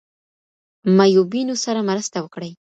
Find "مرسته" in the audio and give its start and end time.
1.89-2.17